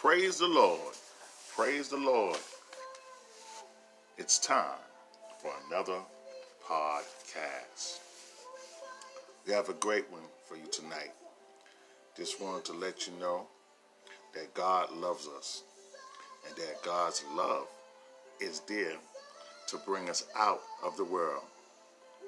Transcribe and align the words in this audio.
Praise 0.00 0.38
the 0.38 0.46
Lord. 0.46 0.94
Praise 1.56 1.88
the 1.88 1.96
Lord. 1.96 2.38
It's 4.16 4.38
time 4.38 4.78
for 5.42 5.50
another 5.66 5.98
podcast. 6.64 7.98
We 9.44 9.52
have 9.52 9.68
a 9.68 9.72
great 9.72 10.08
one 10.12 10.22
for 10.46 10.54
you 10.54 10.68
tonight. 10.70 11.10
Just 12.16 12.40
wanted 12.40 12.64
to 12.66 12.74
let 12.74 13.08
you 13.08 13.12
know 13.18 13.48
that 14.34 14.54
God 14.54 14.92
loves 14.92 15.26
us 15.36 15.64
and 16.46 16.56
that 16.58 16.80
God's 16.84 17.24
love 17.34 17.66
is 18.40 18.60
there 18.68 18.98
to 19.66 19.78
bring 19.78 20.08
us 20.08 20.26
out 20.36 20.60
of 20.84 20.96
the 20.96 21.04
world 21.04 21.42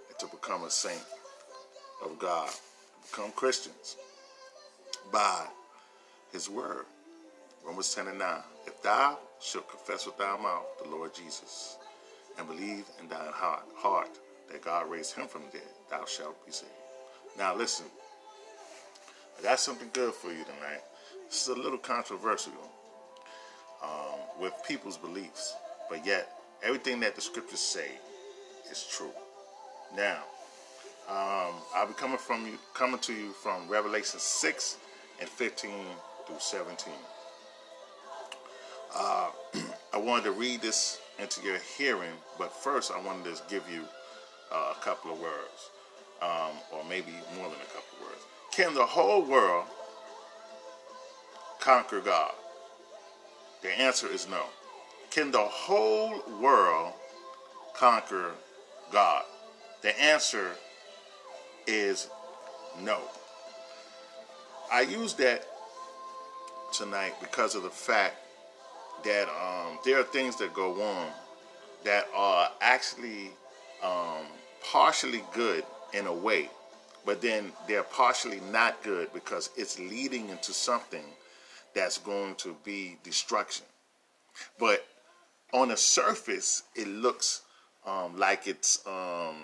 and 0.09 0.19
to 0.19 0.27
become 0.27 0.65
a 0.65 0.71
saint 0.71 1.05
of 2.05 2.19
God, 2.19 2.51
become 3.09 3.31
Christians 3.31 3.95
by 5.13 5.47
his 6.33 6.51
word. 6.51 6.87
Romans 7.65 7.95
10 7.95 8.09
and 8.09 8.19
9. 8.19 8.39
If 8.67 8.83
thou 8.83 9.19
shalt 9.41 9.69
confess 9.69 10.07
with 10.07 10.19
thy 10.19 10.37
mouth 10.37 10.67
the 10.83 10.89
Lord 10.89 11.15
Jesus 11.15 11.77
and 12.39 12.47
believe 12.47 12.85
in 13.01 13.09
thine 13.09 13.33
heart, 13.33 13.63
heart 13.77 14.19
that 14.51 14.63
God 14.63 14.91
raised 14.91 15.15
him 15.15 15.27
from 15.29 15.43
the 15.47 15.59
dead, 15.59 15.69
thou 15.91 16.05
shalt 16.05 16.45
be 16.45 16.53
saved. 16.53 16.71
Now 17.39 17.55
listen, 17.55 17.87
I 19.39 19.43
got 19.43 19.61
something 19.61 19.89
good 19.93 20.13
for 20.15 20.29
you 20.29 20.45
tonight. 20.45 20.83
This 21.29 21.43
is 21.43 21.49
a 21.49 21.61
little 21.61 21.79
controversial 21.79 22.53
um, 23.83 24.19
with 24.41 24.53
people's 24.67 24.97
beliefs, 24.97 25.55
but 25.89 26.05
yet 26.05 26.29
everything 26.63 27.01
that 27.01 27.15
the 27.15 27.21
scriptures 27.21 27.61
say 27.61 27.89
is 28.71 28.87
true. 28.91 29.13
Now, 29.97 30.23
um, 31.09 31.55
I'll 31.75 31.87
be 31.89 31.95
coming 31.95 32.19
from 32.19 32.47
you, 32.47 32.59
coming 32.75 33.01
to 33.01 33.13
you 33.13 33.31
from 33.33 33.69
Revelation 33.69 34.21
6 34.21 34.79
and 35.21 35.29
15 35.29 35.71
through 36.27 36.37
17. 36.39 36.93
Uh, 38.95 39.31
I 39.93 39.99
wanted 39.99 40.25
to 40.25 40.33
read 40.33 40.63
this 40.63 40.99
into 41.19 41.43
your 41.43 41.59
hearing, 41.77 42.13
but 42.39 42.53
first 42.53 42.91
I 42.91 43.01
wanted 43.01 43.37
to 43.37 43.43
give 43.49 43.69
you 43.71 43.85
uh, 44.53 44.75
a 44.77 44.81
couple 44.83 45.13
of 45.13 45.21
words, 45.21 45.71
um, 46.23 46.57
or 46.73 46.85
maybe 46.89 47.13
more 47.37 47.49
than 47.49 47.61
a 47.61 47.73
couple 47.73 47.99
of 47.99 48.07
words. 48.07 48.23
Can 48.53 48.75
the 48.75 48.85
whole 48.85 49.23
world 49.23 49.67
conquer 51.61 52.01
God? 52.01 52.33
The 53.63 53.79
answer 53.79 54.09
is 54.09 54.29
no. 54.29 54.45
Can 55.11 55.31
the 55.31 55.39
whole 55.39 56.23
world 56.41 56.95
conquer 57.75 58.33
God? 58.93 59.25
The 59.83 60.01
answer 60.01 60.53
is 61.67 62.09
no. 62.83 63.01
I 64.73 64.83
use 64.83 65.15
that 65.15 65.47
tonight 66.73 67.15
because 67.21 67.55
of 67.55 67.63
the 67.63 67.71
fact 67.71 68.17
that 69.05 69.29
um, 69.29 69.79
there 69.85 69.99
are 69.99 70.05
things 70.05 70.37
that 70.37 70.53
go 70.55 70.81
on 70.83 71.09
that 71.85 72.07
are 72.15 72.51
actually 72.61 73.31
um, 73.83 74.27
partially 74.71 75.23
good 75.33 75.65
in 75.93 76.07
a 76.07 76.13
way, 76.13 76.51
but 77.05 77.21
then 77.21 77.53
they're 77.67 77.83
partially 77.83 78.41
not 78.53 78.83
good 78.83 79.13
because 79.13 79.51
it's 79.57 79.79
leading 79.79 80.29
into 80.29 80.53
something 80.53 81.05
that's 81.75 81.99
going 81.99 82.35
to 82.37 82.57
be 82.65 82.97
destruction. 83.03 83.67
But 84.59 84.87
on 85.53 85.69
the 85.69 85.77
surface, 85.77 86.63
it 86.75 86.89
looks 86.89 87.43
um, 87.87 88.19
like 88.19 88.47
it's 88.47 88.87
um, 88.87 89.37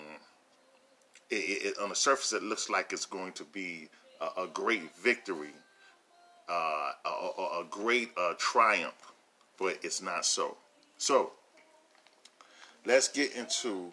it, 1.29 1.35
it, 1.35 1.77
on 1.81 1.89
the 1.89 1.95
surface 1.95 2.33
it 2.33 2.43
looks 2.43 2.69
like 2.69 2.93
it's 2.93 3.05
going 3.05 3.33
to 3.33 3.43
be 3.45 3.89
a, 4.21 4.43
a 4.43 4.47
great 4.47 4.95
victory, 4.95 5.53
uh, 6.49 6.91
a, 7.05 7.09
a, 7.59 7.65
great 7.69 8.11
uh, 8.17 8.33
triumph, 8.37 9.11
but 9.57 9.77
it's 9.83 10.01
not 10.01 10.25
so. 10.25 10.57
So 10.97 11.31
let's 12.85 13.07
get 13.07 13.35
into 13.35 13.91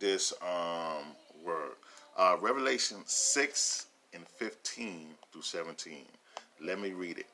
this 0.00 0.32
um, 0.42 1.04
word. 1.44 1.72
Uh, 2.16 2.36
Revelation 2.40 2.98
6 3.04 3.86
and 4.12 4.26
15 4.26 5.06
through 5.32 5.42
17. 5.42 5.98
Let 6.62 6.80
me 6.80 6.92
read 6.92 7.18
it. 7.18 7.26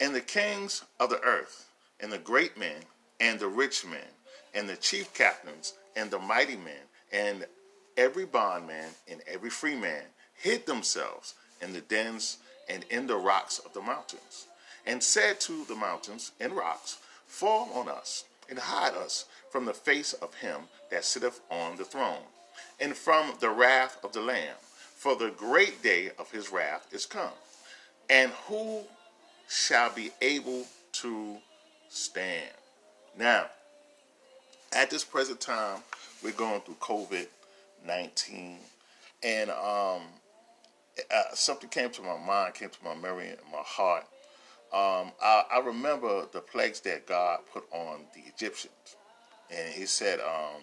And 0.00 0.14
the 0.14 0.20
kings 0.20 0.84
of 1.00 1.10
the 1.10 1.20
earth, 1.20 1.68
and 2.00 2.12
the 2.12 2.18
great 2.18 2.58
men, 2.58 2.82
and 3.20 3.38
the 3.38 3.48
rich 3.48 3.84
men, 3.86 4.00
and 4.54 4.68
the 4.68 4.76
chief 4.76 5.12
captains, 5.14 5.74
and 5.96 6.10
the 6.10 6.18
mighty 6.18 6.56
men, 6.56 6.82
and 7.12 7.46
every 7.96 8.24
bondman 8.24 8.88
and 9.10 9.20
every 9.26 9.50
free 9.50 9.76
man 9.76 10.02
hid 10.34 10.66
themselves 10.66 11.34
in 11.60 11.72
the 11.72 11.80
dens 11.80 12.38
and 12.68 12.84
in 12.90 13.06
the 13.06 13.16
rocks 13.16 13.58
of 13.58 13.72
the 13.72 13.80
mountains, 13.80 14.46
and 14.86 15.02
said 15.02 15.40
to 15.40 15.64
the 15.64 15.74
mountains 15.74 16.32
and 16.40 16.52
rocks, 16.52 16.98
Fall 17.26 17.70
on 17.74 17.88
us, 17.88 18.24
and 18.48 18.58
hide 18.58 18.94
us 18.94 19.26
from 19.50 19.64
the 19.64 19.74
face 19.74 20.12
of 20.14 20.34
him 20.34 20.62
that 20.90 21.04
sitteth 21.04 21.40
on 21.50 21.76
the 21.76 21.84
throne, 21.84 22.22
and 22.80 22.94
from 22.94 23.32
the 23.40 23.50
wrath 23.50 23.98
of 24.04 24.12
the 24.12 24.20
Lamb. 24.20 24.56
For 24.96 25.16
the 25.16 25.30
great 25.30 25.82
day 25.82 26.10
of 26.18 26.30
his 26.30 26.50
wrath 26.50 26.86
is 26.92 27.04
come. 27.04 27.32
And 28.08 28.30
who 28.46 28.80
shall 29.48 29.90
be 29.90 30.10
able 30.22 30.64
to 30.92 31.36
stand? 31.90 32.50
Now, 33.18 33.46
at 34.72 34.90
this 34.90 35.04
present 35.04 35.40
time, 35.40 35.80
we're 36.22 36.32
going 36.32 36.60
through 36.62 36.76
COVID 36.80 37.26
19. 37.86 38.56
And 39.22 39.50
um, 39.50 40.02
uh, 41.10 41.34
something 41.34 41.68
came 41.68 41.90
to 41.90 42.02
my 42.02 42.16
mind, 42.18 42.54
came 42.54 42.70
to 42.70 42.84
my 42.84 42.94
memory 42.94 43.28
and 43.28 43.38
my 43.50 43.62
heart. 43.62 44.04
Um, 44.72 45.12
I, 45.22 45.44
I, 45.52 45.58
remember 45.64 46.26
the 46.32 46.40
plagues 46.40 46.80
that 46.80 47.06
God 47.06 47.40
put 47.52 47.64
on 47.70 48.00
the 48.12 48.22
Egyptians. 48.26 48.96
And 49.48 49.72
he 49.72 49.86
said, 49.86 50.18
um, 50.20 50.62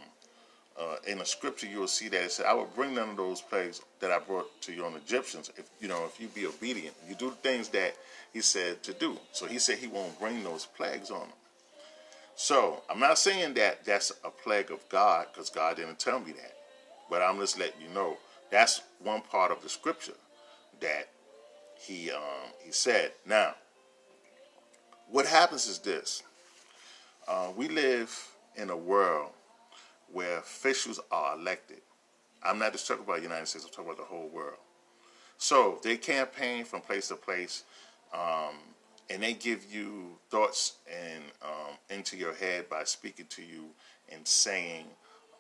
uh, 0.78 0.96
in 1.08 1.19
the 1.19 1.25
scripture, 1.25 1.68
you 1.68 1.80
will 1.80 1.88
see 1.88 2.09
that 2.09 2.24
it 2.24 2.31
said, 2.31 2.46
I 2.46 2.53
will 2.53 2.69
bring 2.75 2.96
none 2.96 3.09
of 3.09 3.18
those 3.18 3.42
plagues 3.42 3.81
that 4.00 4.12
I 4.12 4.19
brought 4.19 4.50
to 4.64 4.74
you 4.74 4.86
on 4.86 4.96
Egyptians. 4.96 5.50
If 5.56 5.69
you 5.80 5.88
know, 5.88 6.06
if 6.06 6.19
you 6.19 6.28
be 6.28 6.46
obedient, 6.46 6.96
you 7.08 7.16
do 7.16 7.30
the 7.30 7.36
things 7.38 7.69
that 7.69 7.96
he 8.34 8.42
said 8.42 8.84
to 8.84 8.94
do. 8.94 9.18
So 9.31 9.46
he 9.46 9.59
said 9.59 9.78
he 9.78 9.88
won't 9.88 10.19
bring 10.19 10.44
those 10.44 10.66
plagues 10.66 11.09
on 11.12 11.19
them. 11.19 11.30
So 12.36 12.81
I'm 12.90 13.00
not 13.00 13.19
saying 13.19 13.53
that 13.56 13.86
that's 13.86 14.12
a 14.24 14.30
plague 14.30 14.72
of 14.72 14.88
God 14.90 15.28
because 15.31 15.50
God 15.50 15.78
didn't 15.78 16.00
tell 16.00 16.19
me 16.19 16.31
that. 16.31 16.53
But 17.09 17.22
I'm 17.22 17.38
just 17.40 17.59
letting 17.59 17.81
you 17.81 17.94
know 17.94 18.18
that's 18.51 18.81
one 19.00 19.22
part 19.22 19.51
of 19.51 19.63
the 19.63 19.69
scripture 19.69 20.13
that 20.81 21.09
he 21.79 22.12
um, 22.12 22.51
he 22.59 22.72
said. 22.72 23.13
Now, 23.25 23.56
what 25.09 25.25
happens 25.25 25.67
is 25.67 25.79
this: 25.79 26.22
uh, 27.28 27.50
we 27.56 27.69
live 27.69 28.16
in 28.56 28.69
a 28.69 28.78
world 28.78 29.31
where 30.12 30.38
officials 30.38 31.00
are 31.12 31.38
elected. 31.38 31.81
I'm 32.44 32.59
not 32.59 32.73
just 32.73 32.88
talking 32.88 33.03
about 33.03 33.17
the 33.17 33.23
United 33.23 33.47
States; 33.47 33.66
I'm 33.66 33.72
talking 33.72 33.85
about 33.91 33.97
the 33.97 34.13
whole 34.13 34.28
world. 34.28 34.57
So 35.38 35.79
they 35.81 35.97
campaign 35.97 36.66
from 36.66 36.81
place 36.81 37.07
to 37.07 37.16
place, 37.16 37.63
um, 38.13 38.56
and 39.09 39.23
they 39.23 39.33
give 39.33 39.66
you 39.73 40.18
thoughts 40.29 40.73
and 40.88 41.23
um, 41.41 41.75
into 41.89 42.18
your 42.18 42.33
head 42.33 42.69
by 42.69 42.83
speaking 42.83 43.25
to 43.29 43.41
you 43.41 43.66
and 44.12 44.28
saying 44.28 44.85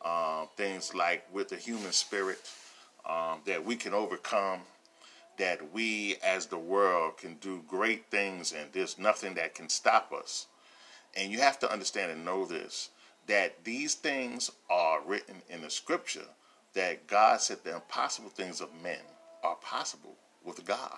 um, 0.03 0.47
things 0.55 0.95
like 0.95 1.23
with 1.31 1.49
the 1.49 1.55
human 1.55 1.91
spirit 1.91 2.39
um, 3.05 3.39
that 3.45 3.63
we 3.63 3.75
can 3.75 3.93
overcome, 3.93 4.61
that 5.37 5.73
we 5.73 6.17
as 6.23 6.45
the 6.47 6.57
world 6.57 7.17
can 7.17 7.35
do 7.35 7.63
great 7.67 8.05
things, 8.11 8.53
and 8.53 8.69
there's 8.71 8.99
nothing 8.99 9.33
that 9.35 9.55
can 9.55 9.69
stop 9.69 10.11
us. 10.11 10.47
And 11.15 11.31
you 11.31 11.39
have 11.39 11.59
to 11.59 11.71
understand 11.71 12.11
and 12.11 12.25
know 12.25 12.45
this 12.45 12.89
that 13.27 13.63
these 13.63 13.93
things 13.93 14.51
are 14.69 14.99
written 15.05 15.35
in 15.49 15.61
the 15.61 15.69
scripture 15.69 16.25
that 16.73 17.07
God 17.07 17.39
said 17.39 17.59
the 17.63 17.75
impossible 17.75 18.29
things 18.29 18.61
of 18.61 18.69
men 18.81 18.99
are 19.43 19.55
possible 19.55 20.15
with 20.43 20.65
God. 20.65 20.97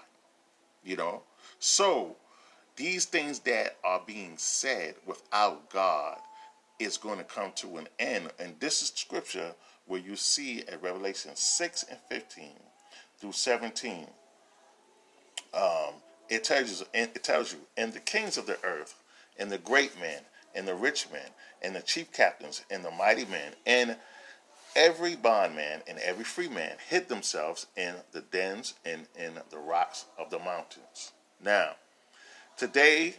You 0.83 0.95
know? 0.97 1.23
So, 1.59 2.15
these 2.75 3.05
things 3.05 3.39
that 3.39 3.77
are 3.83 4.01
being 4.05 4.33
said 4.37 4.95
without 5.05 5.69
God 5.69 6.17
is 6.79 6.97
going 6.97 7.19
to 7.19 7.23
come 7.23 7.51
to 7.55 7.77
an 7.77 7.87
end. 7.99 8.31
And 8.39 8.55
this 8.59 8.81
is 8.81 8.89
scripture 8.95 9.53
where 9.85 9.99
you 9.99 10.15
see 10.15 10.61
at 10.61 10.81
Revelation 10.81 11.31
6 11.33 11.83
and 11.89 11.99
15 12.09 12.49
through 13.19 13.31
17. 13.31 14.07
Um, 15.53 15.93
it 16.29 16.43
tells 16.43 16.79
you, 16.79 16.87
it 16.93 17.23
tells 17.23 17.53
you, 17.53 17.59
and 17.77 17.93
the 17.93 17.99
kings 17.99 18.37
of 18.37 18.45
the 18.45 18.57
earth, 18.63 18.95
and 19.37 19.51
the 19.51 19.57
great 19.57 19.99
men, 19.99 20.21
and 20.55 20.67
the 20.67 20.75
rich 20.75 21.07
men, 21.11 21.29
and 21.61 21.75
the 21.75 21.81
chief 21.81 22.11
captains, 22.11 22.63
and 22.71 22.83
the 22.83 22.91
mighty 22.91 23.25
men, 23.25 23.53
and 23.65 23.97
every 24.75 25.15
bondman 25.15 25.81
and 25.87 25.99
every 25.99 26.23
free 26.23 26.47
man 26.47 26.75
hid 26.89 27.07
themselves 27.07 27.67
in 27.75 27.93
the 28.11 28.21
dens 28.21 28.73
and 28.85 29.07
in 29.17 29.33
the 29.49 29.57
rocks 29.57 30.05
of 30.17 30.29
the 30.29 30.39
mountains. 30.39 31.11
Now, 31.43 31.71
today 32.57 33.15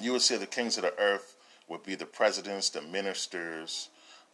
you 0.00 0.12
will 0.12 0.20
see 0.20 0.36
the 0.36 0.46
kings 0.46 0.76
of 0.76 0.82
the 0.82 0.98
earth 0.98 1.36
would 1.68 1.82
be 1.84 1.94
the 1.94 2.06
presidents, 2.06 2.70
the 2.70 2.82
ministers. 2.82 3.90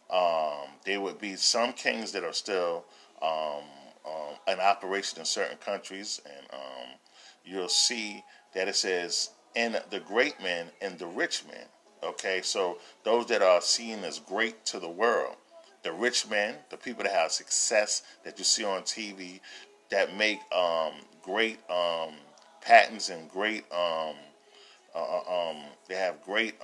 Um, 0.09 0.69
there 0.85 1.01
would 1.01 1.19
be 1.19 1.35
some 1.35 1.73
kings 1.73 2.11
that 2.11 2.23
are 2.23 2.33
still 2.33 2.85
um, 3.21 3.63
um, 4.05 4.35
an 4.47 4.59
operation 4.59 5.19
in 5.19 5.25
certain 5.25 5.57
countries, 5.57 6.21
and 6.25 6.47
um, 6.53 6.89
you'll 7.43 7.69
see 7.69 8.23
that 8.53 8.67
it 8.67 8.75
says, 8.75 9.31
"and 9.55 9.81
the 9.89 9.99
great 9.99 10.39
men 10.41 10.67
and 10.81 10.99
the 10.99 11.07
rich 11.07 11.43
men." 11.47 11.65
Okay, 12.03 12.41
so 12.43 12.77
those 13.03 13.25
that 13.27 13.41
are 13.41 13.61
seen 13.61 14.03
as 14.03 14.19
great 14.19 14.63
to 14.65 14.79
the 14.79 14.89
world, 14.89 15.35
the 15.81 15.91
rich 15.91 16.27
men, 16.27 16.55
the 16.69 16.77
people 16.77 17.03
that 17.03 17.11
have 17.11 17.31
success 17.31 18.03
that 18.23 18.37
you 18.37 18.43
see 18.43 18.63
on 18.63 18.83
TV, 18.83 19.39
that 19.89 20.15
make 20.15 20.39
um, 20.53 20.93
great 21.23 21.59
um, 21.69 22.13
patents 22.61 23.09
and 23.09 23.29
great, 23.29 23.65
uh, 23.71 24.13
uh 24.93 25.53
they 25.87 25.95
have 25.95 26.23
great 26.23 26.55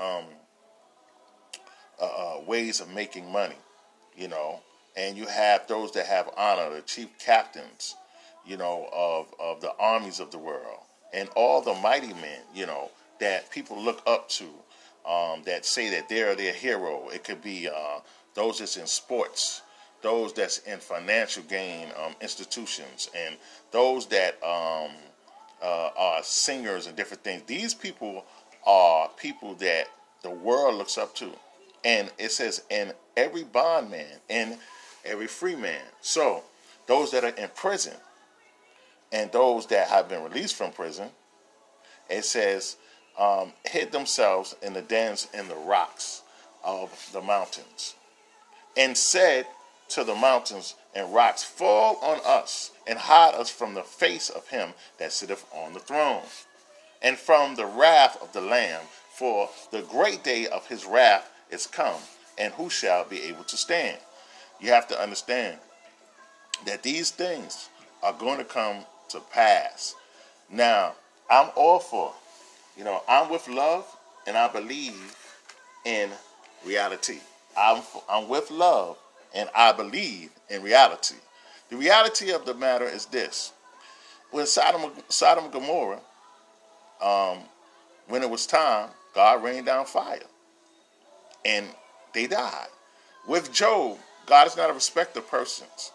uh, 2.01 2.05
uh, 2.05 2.41
ways 2.47 2.81
of 2.81 2.89
making 2.89 3.31
money, 3.31 3.55
you 4.17 4.27
know. 4.27 4.59
And 4.97 5.15
you 5.15 5.25
have 5.27 5.67
those 5.67 5.91
that 5.93 6.07
have 6.07 6.29
honor, 6.35 6.73
the 6.73 6.81
chief 6.81 7.07
captains, 7.19 7.95
you 8.45 8.57
know, 8.57 8.89
of, 8.91 9.27
of 9.39 9.61
the 9.61 9.71
armies 9.79 10.19
of 10.19 10.31
the 10.31 10.37
world, 10.37 10.79
and 11.13 11.29
all 11.35 11.61
the 11.61 11.73
mighty 11.75 12.13
men, 12.13 12.41
you 12.53 12.65
know, 12.65 12.89
that 13.19 13.49
people 13.51 13.81
look 13.81 14.01
up 14.07 14.27
to, 14.29 14.45
um, 15.09 15.43
that 15.45 15.65
say 15.65 15.89
that 15.91 16.09
they're 16.09 16.35
their 16.35 16.53
hero. 16.53 17.09
It 17.09 17.23
could 17.23 17.41
be 17.41 17.69
uh, 17.69 17.99
those 18.33 18.59
that's 18.59 18.77
in 18.77 18.87
sports, 18.87 19.61
those 20.01 20.33
that's 20.33 20.57
in 20.59 20.79
financial 20.79 21.43
gain 21.43 21.89
um, 22.03 22.15
institutions, 22.19 23.09
and 23.15 23.35
those 23.71 24.07
that 24.07 24.41
um, 24.43 24.91
uh, 25.61 25.89
are 25.95 26.23
singers 26.23 26.87
and 26.87 26.97
different 26.97 27.23
things. 27.23 27.43
These 27.43 27.73
people 27.73 28.25
are 28.65 29.09
people 29.17 29.53
that 29.55 29.85
the 30.23 30.31
world 30.31 30.75
looks 30.75 30.97
up 30.97 31.15
to. 31.15 31.31
And 31.83 32.11
it 32.17 32.31
says, 32.31 32.63
and 32.69 32.93
every 33.17 33.43
bondman 33.43 34.05
and 34.29 34.57
every 35.03 35.27
free 35.27 35.55
man. 35.55 35.81
So, 36.01 36.43
those 36.87 37.11
that 37.11 37.23
are 37.23 37.29
in 37.29 37.49
prison 37.55 37.93
and 39.11 39.31
those 39.31 39.65
that 39.67 39.87
have 39.87 40.09
been 40.09 40.23
released 40.23 40.55
from 40.55 40.71
prison, 40.71 41.09
it 42.09 42.25
says, 42.25 42.77
um, 43.17 43.53
hid 43.65 43.91
themselves 43.91 44.55
in 44.61 44.73
the 44.73 44.81
dens 44.81 45.27
in 45.33 45.47
the 45.47 45.55
rocks 45.55 46.21
of 46.63 47.09
the 47.13 47.21
mountains 47.21 47.95
and 48.77 48.97
said 48.97 49.45
to 49.89 50.03
the 50.03 50.15
mountains 50.15 50.75
and 50.95 51.13
rocks, 51.13 51.43
Fall 51.43 51.97
on 52.01 52.19
us 52.25 52.71
and 52.87 52.97
hide 52.97 53.35
us 53.35 53.49
from 53.49 53.73
the 53.73 53.83
face 53.83 54.29
of 54.29 54.47
him 54.47 54.73
that 54.97 55.11
sitteth 55.11 55.45
on 55.53 55.73
the 55.73 55.79
throne 55.79 56.23
and 57.01 57.17
from 57.17 57.55
the 57.55 57.65
wrath 57.65 58.21
of 58.21 58.31
the 58.33 58.41
Lamb, 58.41 58.81
for 59.13 59.49
the 59.71 59.81
great 59.81 60.23
day 60.23 60.47
of 60.47 60.67
his 60.67 60.85
wrath 60.85 61.30
is 61.51 61.67
come, 61.67 61.99
and 62.37 62.53
who 62.53 62.69
shall 62.69 63.05
be 63.05 63.21
able 63.23 63.43
to 63.45 63.57
stand? 63.57 63.97
You 64.59 64.69
have 64.71 64.87
to 64.89 64.99
understand 65.01 65.59
that 66.65 66.83
these 66.83 67.11
things 67.11 67.69
are 68.03 68.13
going 68.13 68.37
to 68.37 68.43
come 68.43 68.85
to 69.09 69.19
pass. 69.31 69.95
Now, 70.49 70.93
I'm 71.29 71.49
all 71.55 71.79
for, 71.79 72.13
you 72.77 72.83
know, 72.83 73.01
I'm 73.07 73.29
with 73.29 73.47
love 73.47 73.85
and 74.27 74.37
I 74.37 74.47
believe 74.47 75.15
in 75.85 76.09
reality. 76.65 77.19
I'm, 77.57 77.81
I'm 78.09 78.29
with 78.29 78.51
love 78.51 78.97
and 79.33 79.49
I 79.55 79.71
believe 79.71 80.31
in 80.49 80.63
reality. 80.63 81.15
The 81.69 81.77
reality 81.77 82.31
of 82.31 82.45
the 82.45 82.53
matter 82.53 82.85
is 82.85 83.05
this. 83.07 83.53
When 84.31 84.45
Sodom, 84.45 84.91
Sodom 85.09 85.45
and 85.45 85.53
Gomorrah, 85.53 86.01
um, 87.01 87.39
when 88.07 88.23
it 88.23 88.29
was 88.29 88.45
time, 88.45 88.89
God 89.15 89.43
rained 89.43 89.65
down 89.65 89.85
fire. 89.85 90.19
And 91.45 91.67
they 92.13 92.27
died. 92.27 92.67
With 93.27 93.51
Job, 93.51 93.97
God 94.25 94.47
is 94.47 94.57
not 94.57 94.69
a 94.69 94.73
respecter 94.73 95.19
of 95.19 95.29
persons. 95.29 95.91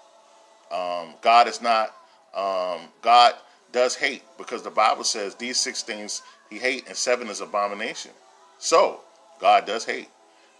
Um, 0.70 1.14
God 1.22 1.48
is 1.48 1.60
not, 1.62 1.94
um, 2.34 2.88
God 3.02 3.34
does 3.72 3.94
hate 3.94 4.22
because 4.38 4.62
the 4.62 4.70
Bible 4.70 5.04
says 5.04 5.34
these 5.34 5.58
six 5.58 5.82
things 5.82 6.22
he 6.50 6.58
hate 6.58 6.86
and 6.86 6.96
seven 6.96 7.28
is 7.28 7.40
abomination. 7.40 8.12
So, 8.58 9.00
God 9.40 9.66
does 9.66 9.84
hate. 9.84 10.08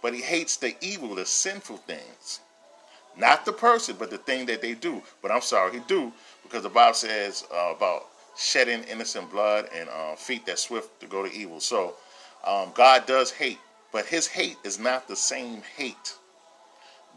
But 0.01 0.13
he 0.13 0.21
hates 0.21 0.57
the 0.57 0.75
evil, 0.81 1.15
the 1.15 1.25
sinful 1.25 1.77
things. 1.77 2.41
Not 3.17 3.45
the 3.45 3.53
person, 3.53 3.95
but 3.97 4.11
the 4.11 4.19
thing 4.19 4.45
that 4.45 4.61
they 4.61 4.75
do. 4.75 5.01
But 5.21 5.31
I'm 5.31 5.41
sorry, 5.41 5.73
he 5.73 5.79
do 5.87 6.13
because 6.43 6.63
the 6.63 6.69
Bible 6.69 6.93
says 6.93 7.45
uh, 7.53 7.73
about 7.75 8.05
shedding 8.37 8.83
innocent 8.83 9.31
blood 9.31 9.67
and 9.75 9.89
uh, 9.89 10.15
feet 10.15 10.45
that 10.45 10.59
swift 10.59 10.99
to 11.01 11.07
go 11.07 11.27
to 11.27 11.33
evil. 11.33 11.59
So 11.59 11.95
um, 12.45 12.71
God 12.75 13.05
does 13.07 13.31
hate, 13.31 13.57
but 13.97 14.05
his 14.05 14.27
hate 14.27 14.57
is 14.63 14.77
not 14.77 15.07
the 15.07 15.15
same 15.15 15.63
hate 15.75 16.13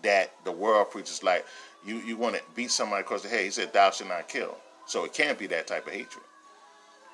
that 0.02 0.30
the 0.44 0.50
world 0.50 0.90
preaches. 0.90 1.22
Like 1.22 1.44
you, 1.84 1.96
you 1.96 2.16
want 2.16 2.36
to 2.36 2.42
beat 2.56 2.70
somebody 2.70 3.02
across 3.02 3.20
the 3.20 3.28
head. 3.28 3.44
He 3.44 3.50
said, 3.50 3.74
"Thou 3.74 3.90
shalt 3.90 4.08
not 4.08 4.28
kill." 4.28 4.56
So 4.86 5.04
it 5.04 5.12
can't 5.12 5.38
be 5.38 5.46
that 5.48 5.66
type 5.66 5.86
of 5.86 5.92
hatred. 5.92 6.24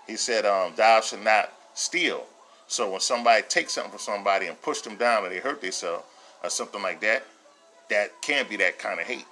He 0.06 0.14
said, 0.14 0.46
um, 0.46 0.74
"Thou 0.76 1.00
shalt 1.00 1.24
not 1.24 1.52
steal." 1.74 2.24
So 2.68 2.88
when 2.92 3.00
somebody 3.00 3.42
takes 3.48 3.72
something 3.72 3.90
from 3.90 3.98
somebody 3.98 4.46
and 4.46 4.62
push 4.62 4.82
them 4.82 4.94
down 4.94 5.24
or 5.24 5.30
they 5.30 5.38
hurt 5.38 5.60
themselves 5.60 6.04
or 6.44 6.48
something 6.48 6.80
like 6.80 7.00
that, 7.00 7.24
that 7.90 8.12
can't 8.22 8.48
be 8.48 8.54
that 8.58 8.78
kind 8.78 9.00
of 9.00 9.06
hate. 9.08 9.26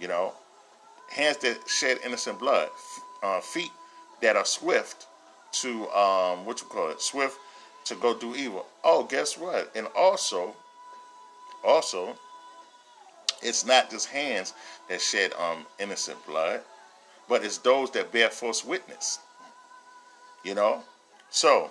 You 0.00 0.08
know, 0.08 0.32
hands 1.10 1.36
that 1.36 1.58
shed 1.68 1.98
innocent 2.04 2.40
blood, 2.40 2.70
uh, 3.22 3.40
feet 3.40 3.70
that 4.20 4.34
are 4.34 4.44
swift 4.44 5.06
to 5.60 5.88
um, 5.90 6.44
what 6.44 6.60
you 6.60 6.66
call 6.66 6.90
it, 6.90 7.00
swift 7.00 7.38
to 7.84 7.94
go 7.96 8.16
do 8.16 8.34
evil. 8.34 8.66
Oh, 8.84 9.04
guess 9.04 9.36
what? 9.38 9.70
And 9.74 9.86
also, 9.96 10.54
also, 11.64 12.16
it's 13.42 13.66
not 13.66 13.90
just 13.90 14.08
hands 14.08 14.54
that 14.88 15.00
shed 15.00 15.32
um, 15.34 15.66
innocent 15.78 16.24
blood, 16.26 16.60
but 17.28 17.44
it's 17.44 17.58
those 17.58 17.90
that 17.92 18.12
bear 18.12 18.30
false 18.30 18.64
witness. 18.64 19.18
You 20.44 20.54
know, 20.54 20.82
so 21.30 21.70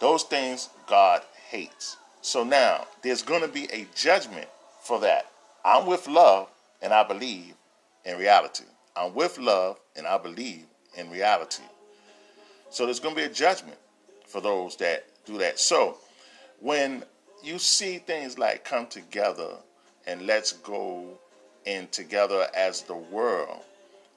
those 0.00 0.22
things 0.22 0.70
God 0.86 1.22
hates. 1.48 1.96
So 2.22 2.42
now 2.42 2.86
there's 3.02 3.22
going 3.22 3.42
to 3.42 3.48
be 3.48 3.64
a 3.72 3.86
judgment 3.94 4.48
for 4.82 5.00
that. 5.00 5.26
I'm 5.64 5.86
with 5.86 6.08
love 6.08 6.48
and 6.82 6.92
I 6.92 7.02
believe 7.04 7.54
in 8.04 8.18
reality. 8.18 8.64
I'm 8.96 9.14
with 9.14 9.38
love 9.38 9.78
and 9.94 10.06
I 10.06 10.18
believe 10.18 10.64
in 10.96 11.10
reality. 11.10 11.62
So 12.70 12.84
there's 12.84 13.00
going 13.00 13.14
to 13.14 13.20
be 13.20 13.26
a 13.26 13.32
judgment 13.32 13.78
for 14.26 14.40
those 14.40 14.76
that 14.76 15.06
do 15.24 15.38
that. 15.38 15.58
So 15.58 15.98
when 16.60 17.04
you 17.42 17.58
see 17.58 17.98
things 17.98 18.38
like 18.38 18.64
come 18.64 18.86
together 18.86 19.56
and 20.06 20.26
let's 20.26 20.52
go 20.52 21.18
in 21.64 21.88
together 21.88 22.46
as 22.54 22.82
the 22.82 22.96
world, 22.96 23.62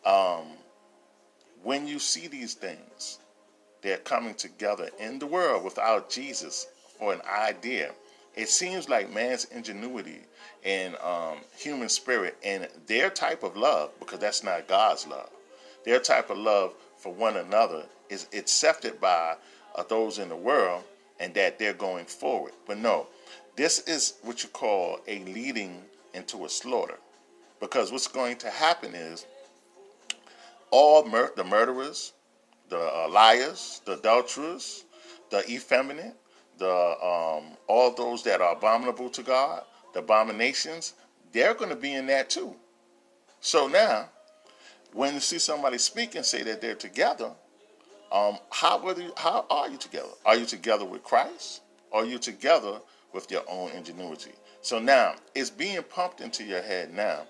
um, 0.06 0.46
when 1.64 1.88
you 1.88 2.00
see 2.00 2.28
these 2.28 2.54
things, 2.54 3.20
they're 3.82 3.98
coming 3.98 4.36
together 4.36 4.90
in 5.00 5.20
the 5.20 5.26
world 5.26 5.64
without 5.64 6.10
Jesus 6.10 6.68
for 6.98 7.14
an 7.14 7.22
idea. 7.30 7.92
It 8.36 8.50
seems 8.50 8.88
like 8.88 9.14
man's 9.14 9.46
ingenuity 9.46 10.22
and 10.64 10.96
um, 10.98 11.38
human 11.58 11.90
spirit 11.90 12.38
and 12.44 12.68
their 12.88 13.10
type 13.10 13.44
of 13.44 13.58
love, 13.58 13.92
because 14.00 14.20
that's 14.20 14.44
not 14.44 14.68
God's 14.68 15.08
love, 15.08 15.30
their 15.86 16.00
type 16.00 16.30
of 16.30 16.38
love 16.38 16.74
for 16.98 17.14
one 17.14 17.38
another 17.38 17.84
is 18.10 18.28
accepted 18.34 19.00
by 19.00 19.36
uh, 19.76 19.84
those 19.84 20.20
in 20.20 20.30
the 20.30 20.36
world 20.36 20.84
and 21.20 21.34
that 21.34 21.60
they're 21.60 21.74
going 21.74 22.06
forward. 22.06 22.54
But 22.66 22.78
no, 22.78 23.08
this 23.56 23.80
is 23.88 24.16
what 24.24 24.44
you 24.44 24.50
call 24.50 25.00
a 25.08 25.20
leading 25.26 25.82
into 26.14 26.46
a 26.46 26.50
slaughter. 26.50 26.98
Because 27.60 27.92
what's 27.92 28.08
going 28.08 28.38
to 28.38 28.50
happen 28.50 28.96
is 28.96 29.26
all 30.72 31.06
mur- 31.06 31.34
the 31.36 31.44
murderers, 31.44 32.14
the 32.70 32.80
uh, 32.80 33.10
liars, 33.10 33.82
the 33.86 33.94
adulterers, 33.94 34.86
the 35.30 35.50
effeminate, 35.52 36.16
the 36.58 36.70
um, 36.70 37.58
all 37.68 37.94
those 37.94 38.24
that 38.24 38.42
are 38.42 38.54
abominable 38.54 39.10
to 39.10 39.24
God, 39.24 39.64
the 39.94 40.00
abominations, 40.00 40.94
they're 41.32 41.54
going 41.54 41.70
to 41.70 41.76
be 41.76 41.94
in 41.94 42.08
that 42.08 42.30
too. 42.30 42.56
So 43.42 43.68
now, 43.68 44.10
when 44.94 45.16
you 45.16 45.20
see 45.20 45.40
somebody 45.40 45.78
speak 45.78 46.16
and 46.16 46.26
say 46.26 46.44
that 46.44 46.62
they're 46.62 46.76
together, 46.76 47.32
um, 48.12 48.38
how, 48.50 48.82
you, 48.94 49.14
how 49.18 49.46
are 49.50 49.70
you 49.70 49.78
together? 49.78 50.10
Are 50.26 50.36
you 50.36 50.46
together 50.46 50.86
with 50.86 51.04
Christ? 51.04 51.62
Or 51.92 52.04
are 52.04 52.06
you 52.06 52.20
together 52.20 52.80
with 53.14 53.30
your 53.32 53.44
own 53.48 53.72
ingenuity? 53.72 54.32
So 54.62 54.80
now, 54.80 55.16
it's 55.36 55.50
being 55.50 55.82
pumped 55.84 56.22
into 56.22 56.44
your 56.44 56.62
head 56.62 56.94
now 56.94 57.24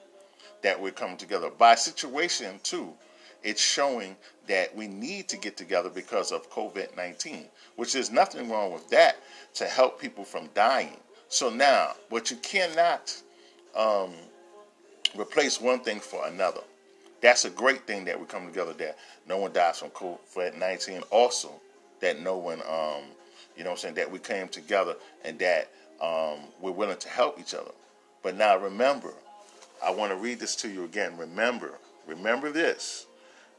that 0.61 0.79
we're 0.79 0.91
coming 0.91 1.17
together. 1.17 1.49
By 1.49 1.75
situation, 1.75 2.59
too, 2.63 2.93
it's 3.43 3.61
showing 3.61 4.15
that 4.47 4.75
we 4.75 4.87
need 4.87 5.29
to 5.29 5.37
get 5.37 5.55
together 5.55 5.89
because 5.89 6.31
of 6.31 6.49
COVID 6.49 6.95
19, 6.97 7.45
which 7.75 7.95
is 7.95 8.11
nothing 8.11 8.49
wrong 8.49 8.73
with 8.73 8.89
that 8.89 9.17
to 9.55 9.65
help 9.65 10.01
people 10.01 10.23
from 10.23 10.49
dying. 10.53 10.97
So 11.29 11.49
now, 11.49 11.93
but 12.09 12.31
you 12.31 12.37
cannot 12.37 13.15
um, 13.75 14.11
replace 15.15 15.61
one 15.61 15.81
thing 15.81 15.99
for 15.99 16.25
another. 16.27 16.61
That's 17.21 17.45
a 17.45 17.49
great 17.49 17.85
thing 17.85 18.05
that 18.05 18.19
we 18.19 18.25
come 18.25 18.47
together 18.47 18.73
that 18.73 18.97
no 19.27 19.37
one 19.37 19.51
dies 19.51 19.79
from 19.79 19.89
COVID 19.89 20.57
19. 20.57 21.01
Also, 21.11 21.51
that 21.99 22.21
no 22.21 22.37
one, 22.37 22.61
um, 22.61 23.03
you 23.57 23.63
know 23.63 23.71
I'm 23.71 23.77
saying, 23.77 23.95
that 23.95 24.09
we 24.09 24.19
came 24.19 24.47
together 24.47 24.95
and 25.25 25.37
that 25.39 25.69
um, 26.01 26.39
we're 26.61 26.71
willing 26.71 26.97
to 26.97 27.09
help 27.09 27.39
each 27.39 27.53
other. 27.53 27.71
But 28.23 28.37
now 28.37 28.57
remember, 28.57 29.13
I 29.83 29.91
want 29.91 30.11
to 30.11 30.17
read 30.17 30.39
this 30.39 30.55
to 30.57 30.69
you 30.69 30.85
again. 30.85 31.17
Remember, 31.17 31.73
Remember 32.09 32.51
this. 32.51 33.05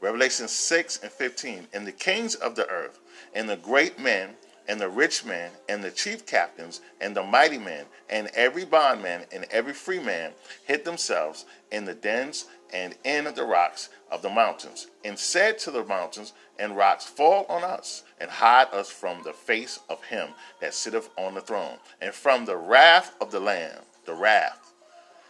Revelation 0.01 0.47
6 0.47 0.99
and 1.03 1.11
15. 1.11 1.67
And 1.73 1.87
the 1.87 1.91
kings 1.91 2.35
of 2.35 2.55
the 2.55 2.67
earth, 2.67 2.99
and 3.33 3.49
the 3.49 3.55
great 3.55 3.97
men, 3.97 4.31
and 4.71 4.79
the 4.79 4.87
rich 4.87 5.25
man, 5.25 5.51
and 5.67 5.83
the 5.83 5.91
chief 5.91 6.25
captains, 6.25 6.79
and 7.01 7.13
the 7.13 7.21
mighty 7.21 7.57
men, 7.57 7.83
and 8.09 8.29
every 8.33 8.63
bondman, 8.63 9.25
and 9.33 9.45
every 9.51 9.73
free 9.73 9.99
man 9.99 10.31
hid 10.65 10.85
themselves 10.85 11.43
in 11.73 11.83
the 11.83 11.93
dens 11.93 12.45
and 12.71 12.95
in 13.03 13.25
the 13.35 13.43
rocks 13.43 13.89
of 14.09 14.21
the 14.21 14.29
mountains, 14.29 14.87
and 15.03 15.19
said 15.19 15.59
to 15.59 15.71
the 15.71 15.83
mountains 15.83 16.31
and 16.57 16.77
rocks, 16.77 17.03
Fall 17.03 17.45
on 17.49 17.65
us, 17.65 18.03
and 18.17 18.31
hide 18.31 18.69
us 18.71 18.89
from 18.89 19.21
the 19.23 19.33
face 19.33 19.77
of 19.89 20.01
him 20.05 20.29
that 20.61 20.73
sitteth 20.73 21.09
on 21.17 21.33
the 21.33 21.41
throne, 21.41 21.75
and 22.01 22.13
from 22.13 22.45
the 22.45 22.55
wrath 22.55 23.13
of 23.19 23.29
the 23.29 23.41
Lamb, 23.41 23.79
the 24.05 24.13
wrath. 24.13 24.71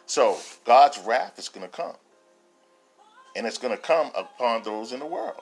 So 0.05 0.37
God's 0.65 0.99
wrath 0.99 1.39
is 1.39 1.49
going 1.49 1.65
to 1.65 1.75
come. 1.75 1.95
And 3.35 3.47
it's 3.47 3.57
going 3.57 3.75
to 3.75 3.81
come 3.81 4.11
upon 4.13 4.61
those 4.61 4.91
in 4.91 4.99
the 4.99 5.05
world. 5.07 5.41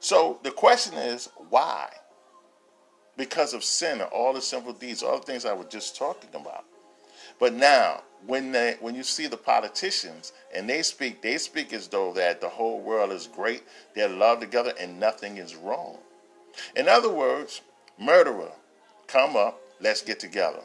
So 0.00 0.38
the 0.42 0.50
question 0.50 0.94
is, 0.94 1.28
why? 1.50 1.90
Because 3.18 3.52
of 3.52 3.62
sin 3.62 4.00
and 4.00 4.10
all 4.10 4.32
the 4.32 4.40
sinful 4.40 4.74
deeds, 4.74 5.02
all 5.02 5.18
the 5.18 5.26
things 5.26 5.44
I 5.44 5.52
was 5.52 5.66
just 5.68 5.96
talking 5.96 6.30
about. 6.32 6.64
But 7.38 7.52
now, 7.52 8.02
when 8.26 8.52
they, 8.52 8.76
when 8.80 8.94
you 8.94 9.02
see 9.02 9.26
the 9.26 9.36
politicians 9.36 10.32
and 10.54 10.68
they 10.68 10.82
speak, 10.82 11.20
they 11.20 11.36
speak 11.38 11.72
as 11.72 11.88
though 11.88 12.12
that 12.14 12.40
the 12.40 12.48
whole 12.48 12.80
world 12.80 13.12
is 13.12 13.26
great, 13.26 13.62
they're 13.94 14.08
loved 14.08 14.40
together, 14.40 14.72
and 14.80 14.98
nothing 14.98 15.36
is 15.36 15.54
wrong. 15.54 15.98
In 16.74 16.88
other 16.88 17.10
words, 17.10 17.60
murderer, 17.98 18.52
come 19.06 19.36
up, 19.36 19.60
let's 19.80 20.02
get 20.02 20.18
together. 20.18 20.62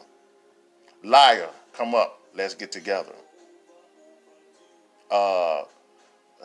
Liar, 1.04 1.48
come 1.72 1.94
up, 1.94 2.20
let's 2.34 2.54
get 2.54 2.72
together. 2.72 3.14
Uh, 5.10 5.62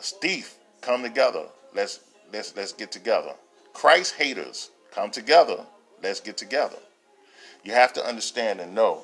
thief, 0.00 0.56
come 0.80 1.02
together, 1.02 1.46
let's 1.74 2.00
let's 2.32 2.54
let's 2.56 2.72
get 2.72 2.92
together. 2.92 3.32
Christ 3.72 4.14
haters, 4.14 4.70
come 4.92 5.10
together, 5.10 5.64
let's 6.02 6.20
get 6.20 6.36
together. 6.36 6.78
You 7.62 7.72
have 7.72 7.92
to 7.94 8.04
understand 8.04 8.60
and 8.60 8.74
know 8.74 9.02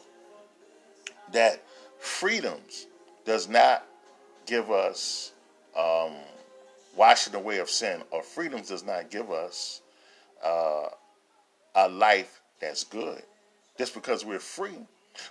that 1.32 1.62
freedoms 1.98 2.86
does 3.24 3.48
not 3.48 3.84
give 4.46 4.70
us 4.70 5.32
um, 5.76 6.12
washing 6.96 7.34
away 7.34 7.58
of 7.58 7.68
sin, 7.68 8.00
or 8.10 8.22
freedoms 8.22 8.68
does 8.68 8.84
not 8.84 9.10
give 9.10 9.30
us 9.30 9.82
uh, 10.44 10.88
a 11.74 11.88
life 11.88 12.40
that's 12.60 12.84
good. 12.84 13.22
Just 13.76 13.94
because 13.94 14.24
we're 14.24 14.38
free. 14.38 14.78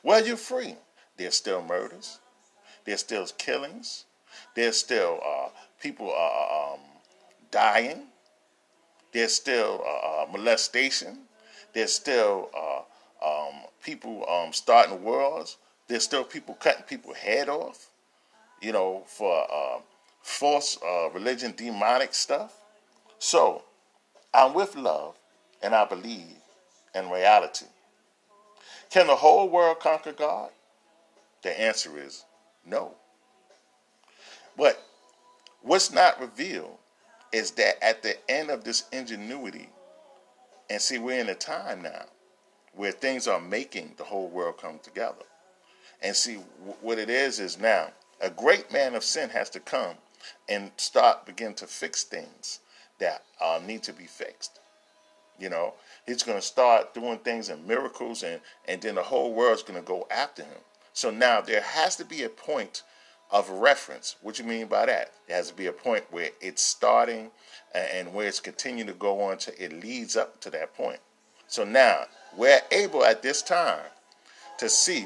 Well, 0.03 0.25
you're 0.25 0.37
free. 0.37 0.75
There's 1.17 1.35
still 1.35 1.63
murders. 1.63 2.19
There's 2.85 2.99
still 2.99 3.25
killings. 3.37 4.05
There's 4.53 4.77
still 4.77 5.19
uh, 5.25 5.49
people 5.81 6.13
uh, 6.15 6.73
um, 6.73 6.79
dying. 7.49 8.03
There's 9.11 9.33
still 9.33 9.83
uh, 9.83 10.23
uh 10.23 10.25
molestation. 10.31 11.19
There's 11.75 11.91
still 11.91 12.49
uh, 12.57 13.27
um, 13.27 13.55
people 13.83 14.25
um, 14.29 14.53
starting 14.53 15.03
wars. 15.03 15.57
There's 15.89 16.05
still 16.05 16.23
people 16.23 16.55
cutting 16.55 16.83
people's 16.83 17.17
head 17.17 17.49
off, 17.49 17.89
you 18.61 18.71
know, 18.71 19.03
for 19.05 19.45
uh, 19.53 19.79
false 20.21 20.79
uh, 20.81 21.09
religion, 21.09 21.53
demonic 21.55 22.13
stuff. 22.13 22.55
So 23.19 23.63
I'm 24.33 24.53
with 24.53 24.77
love 24.77 25.17
and 25.61 25.75
I 25.75 25.83
believe 25.83 26.37
in 26.95 27.09
reality. 27.09 27.65
Can 28.89 29.07
the 29.07 29.15
whole 29.15 29.49
world 29.49 29.81
conquer 29.81 30.13
God? 30.13 30.51
The 31.43 31.59
answer 31.59 31.99
is 31.99 32.23
no. 32.65 32.93
But 34.57 34.81
what's 35.61 35.91
not 35.91 36.21
revealed 36.21 36.77
is 37.33 37.51
that 37.51 37.83
at 37.83 38.01
the 38.01 38.15
end 38.31 38.49
of 38.49 38.63
this 38.63 38.85
ingenuity, 38.93 39.67
and 40.69 40.81
see, 40.81 40.97
we're 40.97 41.19
in 41.19 41.29
a 41.29 41.35
time 41.35 41.81
now 41.81 42.05
where 42.73 42.91
things 42.91 43.27
are 43.27 43.39
making 43.39 43.93
the 43.97 44.03
whole 44.03 44.27
world 44.27 44.57
come 44.57 44.79
together. 44.79 45.23
And 46.01 46.15
see, 46.15 46.35
what 46.81 46.99
it 46.99 47.09
is 47.09 47.39
is 47.39 47.59
now 47.59 47.89
a 48.21 48.29
great 48.29 48.71
man 48.71 48.95
of 48.95 49.03
sin 49.03 49.29
has 49.29 49.49
to 49.51 49.59
come 49.59 49.95
and 50.49 50.71
start 50.77 51.25
begin 51.25 51.53
to 51.55 51.67
fix 51.67 52.03
things 52.03 52.59
that 52.99 53.23
uh, 53.41 53.59
need 53.65 53.83
to 53.83 53.93
be 53.93 54.05
fixed. 54.05 54.59
You 55.39 55.49
know, 55.49 55.73
he's 56.05 56.23
going 56.23 56.37
to 56.37 56.45
start 56.45 56.93
doing 56.93 57.19
things 57.19 57.49
and 57.49 57.67
miracles, 57.67 58.23
and 58.23 58.39
and 58.67 58.81
then 58.81 58.95
the 58.95 59.03
whole 59.03 59.33
world's 59.33 59.63
going 59.63 59.79
to 59.79 59.85
go 59.85 60.07
after 60.09 60.43
him. 60.43 60.61
So 60.93 61.11
now 61.11 61.41
there 61.41 61.61
has 61.61 61.97
to 61.97 62.05
be 62.05 62.23
a 62.23 62.29
point 62.29 62.83
of 63.35 63.49
reference. 63.49 64.15
What 64.21 64.39
you 64.39 64.45
mean 64.45 64.67
by 64.67 64.85
that? 64.85 65.11
There 65.27 65.35
has 65.35 65.49
to 65.49 65.55
be 65.55 65.65
a 65.65 65.73
point 65.73 66.05
where 66.09 66.29
it's 66.39 66.61
starting 66.61 67.31
and 67.73 68.13
where 68.13 68.29
it's 68.29 68.39
continuing 68.39 68.87
to 68.87 68.93
go 68.93 69.23
on 69.23 69.37
to 69.39 69.61
it 69.61 69.83
leads 69.83 70.15
up 70.15 70.39
to 70.39 70.49
that 70.51 70.73
point. 70.73 70.99
So 71.47 71.65
now 71.65 72.05
we're 72.37 72.61
able 72.71 73.03
at 73.03 73.21
this 73.21 73.41
time 73.41 73.83
to 74.59 74.69
see 74.69 75.05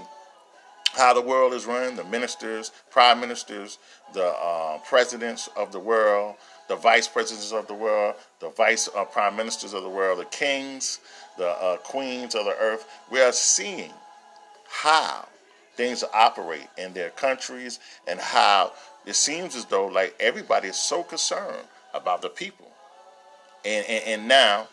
how 0.94 1.12
the 1.12 1.22
world 1.22 1.54
is 1.54 1.66
run, 1.66 1.96
the 1.96 2.04
ministers, 2.04 2.72
prime 2.92 3.20
ministers, 3.20 3.80
the 4.14 4.28
uh, 4.28 4.78
presidents 4.88 5.50
of 5.58 5.72
the 5.72 5.80
world, 5.80 6.36
the 6.68 6.76
vice 6.76 7.08
presidents 7.08 7.52
of 7.52 7.66
the 7.66 7.74
world, 7.74 8.14
the 8.42 8.50
vice 8.50 8.88
uh, 8.96 9.06
prime 9.06 9.36
ministers 9.36 9.74
of 9.74 9.82
the 9.82 9.90
world, 9.90 10.20
the 10.20 10.26
kings, 10.26 11.00
the 11.40 11.48
uh, 11.48 11.78
queens 11.78 12.36
of 12.36 12.46
the 12.46 12.56
earth. 12.60 12.86
We 13.12 13.22
are 13.22 13.32
seeing 13.32 13.92
how 14.70 15.28
things 15.80 16.04
operate 16.14 16.68
in 16.78 16.92
their 16.92 17.10
countries 17.12 17.80
and 18.06 18.20
how 18.20 18.74
it 19.06 19.16
seems 19.16 19.56
as 19.56 19.64
though 19.64 19.88
like 19.88 20.14
everybody 20.20 20.68
is 20.68 20.76
so 20.76 21.04
concerned 21.04 21.66
about 21.94 22.22
the 22.22 22.28
people. 22.28 22.68
And, 23.64 23.86
and, 23.88 24.04
and 24.06 24.28
now 24.28 24.68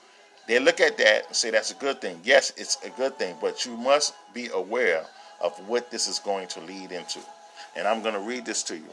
they 0.48 0.58
look 0.58 0.80
at 0.80 0.98
that 0.98 1.28
and 1.28 1.36
say 1.36 1.50
that's 1.50 1.70
a 1.70 1.76
good 1.76 2.00
thing. 2.00 2.18
Yes, 2.24 2.52
it's 2.56 2.76
a 2.84 2.90
good 2.90 3.16
thing, 3.20 3.36
but 3.40 3.64
you 3.64 3.76
must 3.76 4.14
be 4.34 4.48
aware 4.52 5.04
of 5.40 5.52
what 5.68 5.92
this 5.92 6.08
is 6.08 6.18
going 6.18 6.48
to 6.48 6.60
lead 6.62 6.90
into. 6.90 7.20
And 7.76 7.86
I'm 7.86 8.02
going 8.02 8.14
to 8.14 8.20
read 8.20 8.44
this 8.44 8.64
to 8.64 8.74
you. 8.74 8.90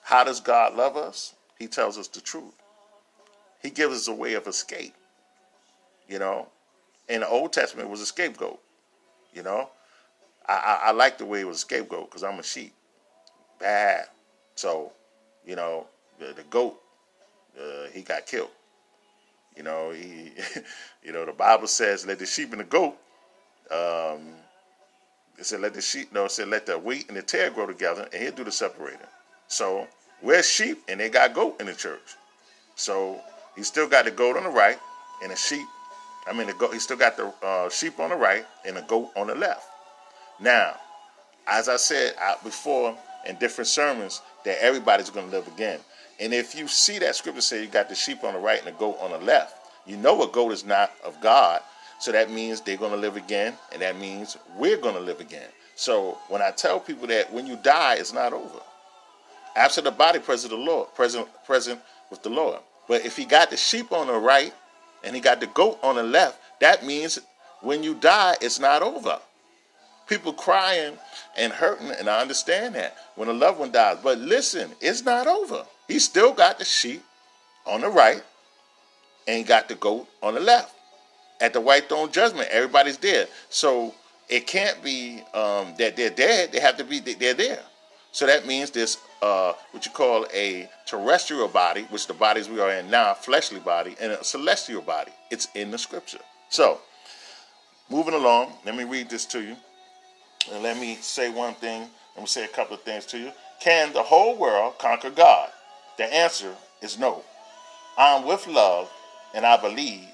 How 0.00 0.24
does 0.24 0.40
God 0.40 0.74
love 0.74 0.96
us? 0.96 1.34
He 1.58 1.66
tells 1.66 1.98
us 1.98 2.08
the 2.08 2.22
truth. 2.22 2.54
He 3.62 3.68
gives 3.68 3.94
us 3.94 4.08
a 4.08 4.14
way 4.14 4.32
of 4.32 4.46
escape. 4.46 4.94
You 6.08 6.18
know, 6.18 6.48
in 7.10 7.20
the 7.20 7.28
Old 7.28 7.52
Testament, 7.52 7.90
was 7.90 8.00
a 8.00 8.06
scapegoat. 8.06 8.58
You 9.34 9.42
know, 9.42 9.68
I, 10.46 10.52
I, 10.54 10.88
I 10.88 10.90
like 10.92 11.18
the 11.18 11.24
way 11.24 11.40
it 11.40 11.46
was 11.46 11.58
a 11.58 11.60
scapegoat 11.60 12.10
because 12.10 12.22
I'm 12.22 12.38
a 12.38 12.42
sheep. 12.42 12.74
Bad. 13.58 14.06
So, 14.56 14.92
you 15.46 15.56
know, 15.56 15.86
the, 16.18 16.32
the 16.32 16.42
goat, 16.50 16.80
uh, 17.58 17.88
he 17.92 18.02
got 18.02 18.26
killed. 18.26 18.50
You 19.56 19.62
know, 19.62 19.90
he, 19.90 20.32
you 21.04 21.12
know, 21.12 21.24
the 21.24 21.32
Bible 21.32 21.68
says, 21.68 22.06
"Let 22.06 22.18
the 22.18 22.26
sheep 22.26 22.52
and 22.52 22.60
the 22.60 22.64
goat 22.64 22.96
um, 23.70 24.34
it 25.38 25.46
said 25.46 25.60
let 25.60 25.74
the 25.74 25.80
sheep 25.80 26.12
no, 26.12 26.26
it 26.26 26.30
said 26.30 26.48
let 26.48 26.66
the 26.66 26.78
wheat 26.78 27.08
and 27.08 27.16
the 27.16 27.22
tare 27.22 27.50
grow 27.50 27.66
together 27.66 28.08
and 28.12 28.22
he'll 28.22 28.32
do 28.32 28.44
the 28.44 28.52
separating. 28.52 29.00
So 29.48 29.86
we're 30.22 30.42
sheep 30.42 30.82
and 30.88 31.00
they 31.00 31.08
got 31.08 31.34
goat 31.34 31.60
in 31.60 31.66
the 31.66 31.74
church. 31.74 32.16
So 32.76 33.20
he 33.56 33.62
still 33.62 33.88
got 33.88 34.04
the 34.04 34.10
goat 34.10 34.36
on 34.36 34.44
the 34.44 34.50
right 34.50 34.78
and 35.22 35.32
the 35.32 35.36
sheep. 35.36 35.66
I 36.26 36.32
mean 36.32 36.46
the 36.46 36.54
goat 36.54 36.72
he 36.72 36.78
still 36.78 36.96
got 36.96 37.16
the 37.16 37.32
uh, 37.42 37.68
sheep 37.70 37.98
on 37.98 38.10
the 38.10 38.16
right 38.16 38.44
and 38.64 38.76
the 38.76 38.82
goat 38.82 39.10
on 39.16 39.26
the 39.28 39.34
left. 39.34 39.66
Now, 40.40 40.76
as 41.46 41.68
I 41.68 41.76
said 41.76 42.14
before 42.42 42.96
in 43.26 43.36
different 43.36 43.68
sermons, 43.68 44.22
that 44.44 44.62
everybody's 44.62 45.10
going 45.10 45.30
to 45.30 45.36
live 45.36 45.46
again. 45.48 45.80
And 46.20 46.32
if 46.32 46.54
you 46.54 46.68
see 46.68 46.98
that 47.00 47.16
scripture 47.16 47.40
say 47.40 47.62
you 47.62 47.68
got 47.68 47.88
the 47.88 47.94
sheep 47.94 48.22
on 48.24 48.34
the 48.34 48.40
right 48.40 48.58
and 48.58 48.68
the 48.68 48.78
goat 48.78 48.98
on 49.00 49.10
the 49.10 49.18
left, 49.18 49.56
you 49.86 49.96
know 49.96 50.22
a 50.22 50.28
goat 50.28 50.52
is 50.52 50.64
not 50.64 50.92
of 51.04 51.20
God 51.20 51.60
so 52.04 52.12
that 52.12 52.30
means 52.30 52.60
they're 52.60 52.76
going 52.76 52.90
to 52.90 52.98
live 52.98 53.16
again, 53.16 53.54
and 53.72 53.80
that 53.82 53.98
means 53.98 54.36
we're 54.58 54.76
going 54.76 54.94
to 54.94 55.00
live 55.00 55.20
again. 55.20 55.48
So 55.74 56.18
when 56.28 56.42
I 56.42 56.50
tell 56.50 56.78
people 56.78 57.06
that 57.08 57.32
when 57.32 57.46
you 57.46 57.56
die, 57.56 57.94
it's 57.94 58.12
not 58.12 58.32
over. 58.32 58.60
After 59.56 59.80
the 59.80 59.90
body 59.90 60.18
present 60.18 60.50
the 60.50 60.58
Lord, 60.58 60.92
present 60.94 61.28
present 61.46 61.80
with 62.10 62.22
the 62.22 62.28
Lord. 62.28 62.58
But 62.88 63.06
if 63.06 63.16
he 63.16 63.24
got 63.24 63.50
the 63.50 63.56
sheep 63.56 63.90
on 63.90 64.08
the 64.08 64.18
right 64.18 64.52
and 65.02 65.14
he 65.14 65.20
got 65.22 65.40
the 65.40 65.46
goat 65.46 65.78
on 65.82 65.96
the 65.96 66.02
left, 66.02 66.38
that 66.60 66.84
means 66.84 67.18
when 67.62 67.82
you 67.82 67.94
die, 67.94 68.36
it's 68.40 68.58
not 68.58 68.82
over. 68.82 69.18
People 70.06 70.32
crying 70.32 70.98
and 71.36 71.52
hurting, 71.52 71.90
and 71.90 72.08
I 72.08 72.20
understand 72.20 72.74
that 72.74 72.96
when 73.16 73.28
a 73.28 73.32
loved 73.32 73.58
one 73.58 73.72
dies. 73.72 73.98
But 74.02 74.18
listen, 74.18 74.72
it's 74.80 75.02
not 75.02 75.26
over. 75.26 75.64
He 75.88 75.98
still 75.98 76.32
got 76.32 76.58
the 76.58 76.64
sheep 76.64 77.02
on 77.66 77.80
the 77.80 77.88
right 77.88 78.22
and 79.26 79.46
got 79.46 79.68
the 79.68 79.74
goat 79.74 80.06
on 80.22 80.34
the 80.34 80.40
left 80.40 80.74
at 81.40 81.52
the 81.52 81.60
white 81.60 81.88
throne 81.88 82.10
judgment. 82.12 82.48
Everybody's 82.50 82.98
there. 82.98 83.26
So 83.48 83.94
it 84.28 84.46
can't 84.46 84.82
be 84.82 85.22
um, 85.34 85.74
that 85.78 85.96
they're 85.96 86.10
dead. 86.10 86.52
They 86.52 86.60
have 86.60 86.76
to 86.78 86.84
be 86.84 87.00
they're 87.00 87.34
there. 87.34 87.62
So 88.12 88.26
that 88.26 88.46
means 88.46 88.70
this 88.70 88.98
uh, 89.22 89.54
what 89.72 89.84
you 89.84 89.92
call 89.92 90.26
a 90.32 90.68
terrestrial 90.86 91.48
body, 91.48 91.82
which 91.90 92.06
the 92.06 92.14
bodies 92.14 92.48
we 92.48 92.60
are 92.60 92.70
in 92.70 92.90
now, 92.90 93.14
fleshly 93.14 93.58
body, 93.58 93.96
and 94.00 94.12
a 94.12 94.22
celestial 94.22 94.82
body. 94.82 95.12
It's 95.30 95.48
in 95.54 95.70
the 95.70 95.78
scripture. 95.78 96.20
So 96.48 96.80
moving 97.90 98.14
along, 98.14 98.52
let 98.64 98.76
me 98.76 98.84
read 98.84 99.10
this 99.10 99.24
to 99.26 99.42
you, 99.42 99.56
and 100.52 100.62
let 100.62 100.78
me 100.78 100.96
say 101.00 101.30
one 101.30 101.54
thing. 101.54 101.88
Let 102.14 102.22
me 102.22 102.26
say 102.26 102.44
a 102.44 102.48
couple 102.48 102.74
of 102.74 102.82
things 102.82 103.06
to 103.06 103.18
you. 103.18 103.32
Can 103.60 103.92
the 103.92 104.02
whole 104.02 104.36
world 104.36 104.78
conquer 104.78 105.10
God? 105.10 105.50
The 105.96 106.04
answer 106.04 106.54
is 106.82 106.98
no. 106.98 107.22
I'm 107.96 108.26
with 108.26 108.46
love 108.46 108.90
and 109.34 109.44
I 109.44 109.56
believe 109.56 110.08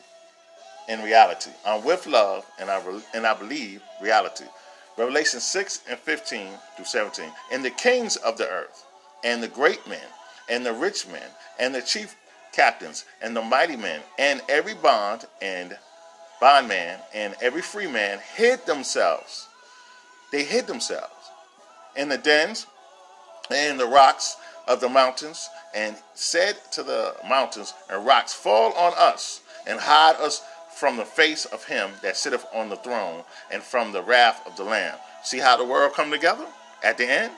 in 0.89 1.03
reality. 1.03 1.51
I'm 1.65 1.85
with 1.85 2.07
love 2.07 2.45
and 2.59 2.71
I, 2.71 2.83
and 3.15 3.27
I 3.27 3.35
believe 3.35 3.83
reality. 4.03 4.45
Revelation 4.97 5.41
6 5.41 5.83
and 5.89 5.99
15 5.99 6.49
through 6.77 6.85
17. 6.85 7.27
And 7.53 7.65
the 7.65 7.71
kings 7.71 8.17
of 8.17 8.37
the 8.37 8.49
earth, 8.49 8.85
and 9.25 9.43
the 9.43 9.49
great 9.49 9.87
men, 9.87 10.07
and 10.49 10.67
the 10.67 10.73
rich 10.73 11.07
men, 11.07 11.23
and 11.59 11.75
the 11.75 11.81
chief 11.81 12.17
captains, 12.53 13.05
and 13.23 13.35
the 13.35 13.43
mighty 13.43 13.77
men, 13.77 14.01
and 14.19 14.43
every 14.49 14.75
bond 14.75 15.27
and 15.41 15.79
bondman, 16.41 16.99
and 17.15 17.35
every 17.41 17.63
free 17.63 17.87
man 17.87 18.19
hid 18.35 18.67
themselves. 18.67 19.49
They 20.31 20.45
hid 20.45 20.67
themselves 20.67 21.13
in 21.97 22.09
the 22.09 22.19
dens 22.19 22.67
and 23.51 23.79
the 23.79 23.87
rocks 23.87 24.37
of 24.69 24.81
the 24.81 24.89
mountains, 24.89 25.49
and 25.75 25.97
said 26.15 26.57
to 26.73 26.83
the 26.83 27.17
mountains 27.29 27.75
and 27.91 28.07
rocks, 28.07 28.33
Fall 28.33 28.73
on 28.75 28.93
us, 28.97 29.41
and 29.67 29.81
hide 29.81 30.17
us 30.17 30.43
from 30.75 30.97
the 30.97 31.05
face 31.05 31.45
of 31.47 31.65
him 31.65 31.91
that 32.03 32.17
sitteth 32.17 32.47
on 32.55 32.69
the 32.69 32.77
throne 32.77 33.25
and 33.51 33.63
from 33.63 33.93
the 33.93 34.03
wrath 34.03 34.47
of 34.47 34.57
the 34.57 34.65
Lamb. 34.65 34.97
See 35.25 35.39
how 35.39 35.57
the 35.57 35.65
world 35.65 35.95
come 35.95 36.11
together 36.11 36.47
at 36.83 36.97
the 36.97 37.07
end? 37.07 37.33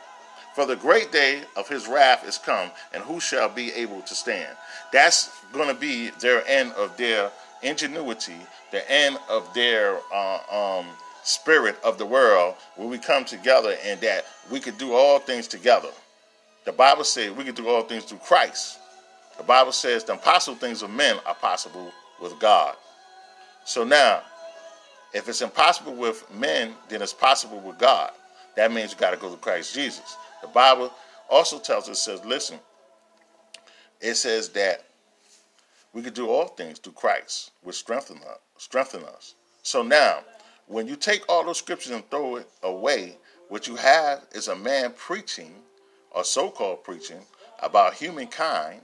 For 0.54 0.66
the 0.66 0.76
great 0.76 1.10
day 1.10 1.42
of 1.56 1.68
his 1.68 1.88
wrath 1.88 2.28
is 2.28 2.36
come, 2.36 2.70
and 2.92 3.02
who 3.02 3.18
shall 3.18 3.48
be 3.48 3.72
able 3.72 4.02
to 4.02 4.14
stand? 4.14 4.54
That's 4.92 5.30
going 5.52 5.68
to 5.68 5.74
be 5.74 6.10
their 6.20 6.46
end 6.46 6.72
of 6.72 6.96
their 6.98 7.30
ingenuity, 7.62 8.36
the 8.70 8.88
end 8.90 9.16
of 9.30 9.52
their 9.54 9.98
uh, 10.12 10.80
um, 10.80 10.86
spirit 11.24 11.76
of 11.84 11.98
the 11.98 12.06
world, 12.06 12.54
where 12.76 12.88
we 12.88 12.98
come 12.98 13.24
together 13.24 13.76
and 13.84 14.00
that 14.00 14.24
we 14.50 14.60
could 14.60 14.78
do 14.78 14.92
all 14.92 15.18
things 15.18 15.46
together. 15.48 15.88
The 16.64 16.72
Bible 16.72 17.04
says 17.04 17.32
we 17.32 17.44
could 17.44 17.54
do 17.54 17.68
all 17.68 17.82
things 17.82 18.04
through 18.04 18.18
Christ. 18.18 18.78
The 19.36 19.42
Bible 19.42 19.72
says 19.72 20.04
the 20.04 20.12
impossible 20.12 20.56
things 20.58 20.82
of 20.82 20.90
men 20.90 21.16
are 21.26 21.34
possible 21.34 21.92
with 22.20 22.38
God. 22.38 22.76
So 23.64 23.84
now, 23.84 24.22
if 25.12 25.28
it's 25.28 25.42
impossible 25.42 25.94
with 25.94 26.24
men, 26.34 26.74
then 26.88 27.02
it's 27.02 27.12
possible 27.12 27.60
with 27.60 27.78
God. 27.78 28.10
That 28.56 28.72
means 28.72 28.92
you 28.92 28.98
got 28.98 29.10
to 29.10 29.16
go 29.16 29.30
to 29.30 29.36
Christ 29.36 29.74
Jesus. 29.74 30.16
The 30.40 30.48
Bible 30.48 30.92
also 31.30 31.58
tells 31.58 31.88
us, 31.88 32.00
says, 32.00 32.24
listen, 32.24 32.58
it 34.00 34.14
says 34.14 34.48
that 34.50 34.84
we 35.92 36.02
could 36.02 36.14
do 36.14 36.28
all 36.28 36.48
things 36.48 36.78
through 36.78 36.94
Christ, 36.94 37.52
which. 37.62 37.76
Strengthen 37.76 39.04
us. 39.04 39.34
So 39.62 39.82
now, 39.82 40.20
when 40.66 40.86
you 40.86 40.96
take 40.96 41.28
all 41.28 41.44
those 41.44 41.58
scriptures 41.58 41.92
and 41.92 42.08
throw 42.10 42.36
it 42.36 42.48
away, 42.62 43.16
what 43.48 43.68
you 43.68 43.76
have 43.76 44.24
is 44.32 44.48
a 44.48 44.56
man 44.56 44.92
preaching, 44.96 45.54
or 46.10 46.24
so-called 46.24 46.84
preaching, 46.84 47.20
about 47.62 47.94
humankind 47.94 48.80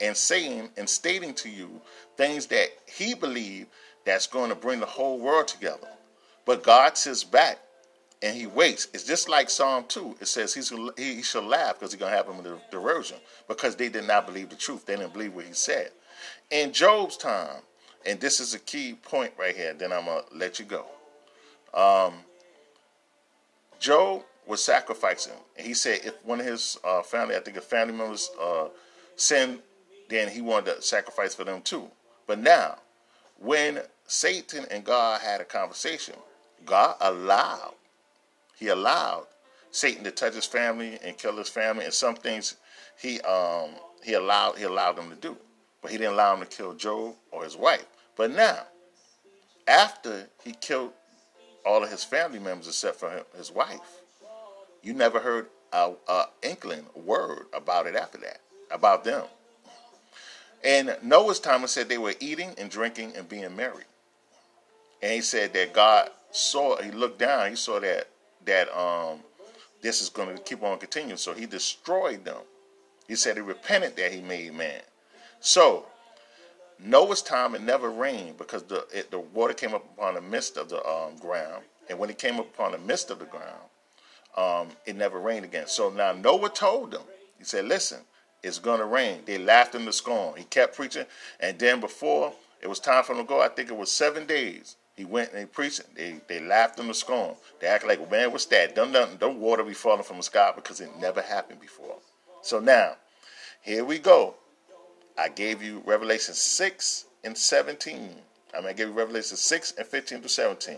and 0.00 0.16
saying 0.16 0.68
and 0.76 0.88
stating 0.88 1.34
to 1.34 1.48
you 1.48 1.80
things 2.16 2.46
that 2.46 2.68
he 2.86 3.14
believed 3.14 3.68
that's 4.04 4.26
going 4.26 4.50
to 4.50 4.56
bring 4.56 4.80
the 4.80 4.86
whole 4.86 5.18
world 5.18 5.48
together. 5.48 5.88
But 6.44 6.62
God 6.62 6.96
sits 6.96 7.24
back 7.24 7.58
and 8.22 8.36
he 8.36 8.46
waits. 8.46 8.88
It's 8.94 9.04
just 9.04 9.28
like 9.28 9.50
Psalm 9.50 9.84
2. 9.88 10.16
It 10.20 10.28
says 10.28 10.54
he's, 10.54 10.72
he, 10.96 11.22
shall 11.22 11.42
laugh 11.42 11.74
because 11.74 11.92
he's 11.92 12.00
going 12.00 12.12
to 12.12 12.16
have 12.16 12.26
him 12.26 12.38
in 12.38 12.44
the 12.44 12.58
derision 12.70 13.18
because 13.48 13.76
they 13.76 13.88
did 13.88 14.06
not 14.06 14.26
believe 14.26 14.50
the 14.50 14.56
truth. 14.56 14.86
They 14.86 14.96
didn't 14.96 15.12
believe 15.12 15.34
what 15.34 15.44
he 15.44 15.52
said. 15.52 15.90
In 16.50 16.72
Job's 16.72 17.16
time, 17.16 17.62
and 18.06 18.20
this 18.20 18.40
is 18.40 18.54
a 18.54 18.58
key 18.58 18.94
point 18.94 19.32
right 19.38 19.56
here, 19.56 19.74
then 19.74 19.92
I'm 19.92 20.04
going 20.04 20.22
to 20.30 20.36
let 20.36 20.58
you 20.58 20.64
go. 20.64 20.86
Um, 21.74 22.14
Job 23.80 24.22
was 24.46 24.62
sacrificing. 24.62 25.34
And 25.56 25.66
he 25.66 25.74
said 25.74 26.00
if 26.04 26.24
one 26.24 26.40
of 26.40 26.46
his 26.46 26.78
uh, 26.84 27.02
family, 27.02 27.36
I 27.36 27.40
think 27.40 27.56
a 27.56 27.60
family 27.60 27.94
members 27.94 28.30
uh, 28.40 28.68
then 30.08 30.28
he 30.28 30.40
wanted 30.40 30.76
to 30.76 30.82
sacrifice 30.82 31.34
for 31.34 31.44
them 31.44 31.62
too. 31.62 31.88
But 32.26 32.38
now, 32.38 32.78
when 33.38 33.80
Satan 34.06 34.66
and 34.70 34.84
God 34.84 35.20
had 35.20 35.40
a 35.40 35.44
conversation. 35.44 36.14
God 36.64 36.96
allowed, 37.00 37.74
he 38.56 38.68
allowed 38.68 39.26
Satan 39.70 40.04
to 40.04 40.10
touch 40.10 40.34
his 40.34 40.46
family 40.46 40.98
and 41.02 41.16
kill 41.16 41.36
his 41.36 41.48
family, 41.48 41.84
and 41.84 41.94
some 41.94 42.14
things 42.14 42.56
he 43.00 43.20
um 43.22 43.70
he 44.02 44.14
allowed 44.14 44.56
he 44.56 44.64
allowed 44.64 44.96
them 44.96 45.10
to 45.10 45.16
do, 45.16 45.36
but 45.82 45.90
he 45.90 45.98
didn't 45.98 46.14
allow 46.14 46.34
him 46.34 46.40
to 46.40 46.46
kill 46.46 46.74
Job 46.74 47.14
or 47.32 47.44
his 47.44 47.56
wife. 47.56 47.86
But 48.16 48.30
now, 48.30 48.66
after 49.66 50.28
he 50.42 50.52
killed 50.52 50.92
all 51.64 51.82
of 51.82 51.90
his 51.90 52.04
family 52.04 52.38
members 52.38 52.66
except 52.66 53.00
for 53.00 53.22
his 53.36 53.50
wife, 53.50 53.80
you 54.82 54.92
never 54.92 55.20
heard 55.20 55.46
a, 55.72 55.92
a 56.08 56.24
inkling 56.42 56.86
word 56.94 57.46
about 57.52 57.86
it 57.86 57.96
after 57.96 58.18
that 58.18 58.40
about 58.70 59.04
them. 59.04 59.24
And 60.62 60.96
Noah's 61.02 61.40
time, 61.40 61.62
it 61.64 61.68
said 61.68 61.88
they 61.88 61.98
were 61.98 62.14
eating 62.20 62.54
and 62.56 62.70
drinking 62.70 63.12
and 63.16 63.28
being 63.28 63.54
merry. 63.54 63.84
And 65.02 65.12
he 65.12 65.20
said 65.20 65.52
that 65.52 65.74
God 65.74 66.08
saw, 66.30 66.80
he 66.80 66.90
looked 66.90 67.18
down, 67.18 67.50
he 67.50 67.56
saw 67.56 67.80
that 67.80 68.08
that 68.46 68.74
um 68.76 69.20
this 69.82 70.00
is 70.00 70.08
going 70.08 70.34
to 70.34 70.42
keep 70.42 70.62
on 70.62 70.78
continuing. 70.78 71.18
So 71.18 71.34
he 71.34 71.46
destroyed 71.46 72.24
them. 72.24 72.38
He 73.06 73.16
said 73.16 73.36
he 73.36 73.42
repented 73.42 73.96
that 73.96 74.12
he 74.12 74.22
made 74.22 74.54
man. 74.54 74.80
So 75.40 75.84
Noah's 76.78 77.20
time 77.20 77.54
it 77.54 77.60
never 77.60 77.90
rained 77.90 78.38
because 78.38 78.62
the 78.64 78.86
it, 78.92 79.10
the 79.10 79.20
came 79.56 79.74
up 79.74 79.84
upon 79.96 80.14
the 80.14 80.20
midst 80.20 80.56
of 80.56 80.68
the 80.68 80.84
um, 80.86 81.16
ground, 81.16 81.64
and 81.88 81.98
when 81.98 82.10
it 82.10 82.18
came 82.18 82.38
up 82.38 82.46
upon 82.54 82.72
the 82.72 82.78
midst 82.78 83.10
of 83.10 83.18
the 83.18 83.26
ground, 83.26 83.62
um, 84.36 84.68
it 84.86 84.96
never 84.96 85.18
rained 85.18 85.44
again. 85.44 85.66
So 85.66 85.90
now 85.90 86.12
Noah 86.12 86.50
told 86.50 86.90
them, 86.90 87.02
he 87.38 87.44
said, 87.44 87.66
"Listen, 87.66 88.00
it's 88.42 88.58
going 88.58 88.80
to 88.80 88.86
rain." 88.86 89.22
They 89.24 89.38
laughed 89.38 89.74
him 89.74 89.86
to 89.86 89.92
scorn. 89.92 90.36
He 90.36 90.44
kept 90.44 90.76
preaching, 90.76 91.06
and 91.40 91.58
then 91.58 91.80
before 91.80 92.32
it 92.60 92.68
was 92.68 92.80
time 92.80 93.04
for 93.04 93.12
him 93.12 93.18
to 93.18 93.24
go, 93.24 93.40
I 93.40 93.48
think 93.48 93.70
it 93.70 93.76
was 93.76 93.90
seven 93.90 94.26
days. 94.26 94.76
He 94.96 95.04
went 95.04 95.30
and 95.30 95.40
he 95.40 95.46
preached. 95.46 95.82
They 95.94 96.20
they 96.28 96.40
laughed 96.40 96.78
him 96.78 96.88
to 96.88 96.94
scorn. 96.94 97.34
They 97.60 97.66
act 97.66 97.86
like, 97.86 98.10
man, 98.10 98.30
what's 98.32 98.46
that? 98.46 98.74
Don't, 98.74 98.92
don't, 98.92 99.18
don't 99.18 99.40
water 99.40 99.64
be 99.64 99.74
falling 99.74 100.04
from 100.04 100.18
the 100.18 100.22
sky 100.22 100.52
because 100.54 100.80
it 100.80 100.90
never 100.98 101.20
happened 101.20 101.60
before. 101.60 101.96
So 102.42 102.60
now, 102.60 102.96
here 103.62 103.84
we 103.84 103.98
go. 103.98 104.34
I 105.16 105.28
gave 105.28 105.62
you 105.62 105.82
Revelation 105.86 106.34
6 106.34 107.06
and 107.22 107.36
17. 107.36 108.10
I'm 108.54 108.62
going 108.62 108.74
to 108.74 108.78
give 108.78 108.88
you 108.88 108.94
Revelation 108.94 109.36
6 109.36 109.74
and 109.78 109.86
15 109.86 110.22
to 110.22 110.28
17. 110.28 110.76